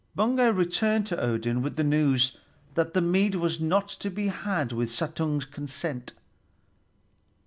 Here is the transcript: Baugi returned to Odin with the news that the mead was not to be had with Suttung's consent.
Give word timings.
Baugi 0.15 0.49
returned 0.49 1.05
to 1.05 1.19
Odin 1.21 1.61
with 1.61 1.75
the 1.75 1.83
news 1.83 2.35
that 2.73 2.95
the 2.95 3.01
mead 3.01 3.35
was 3.35 3.59
not 3.61 3.87
to 3.87 4.09
be 4.09 4.29
had 4.29 4.71
with 4.71 4.89
Suttung's 4.89 5.45
consent. 5.45 6.13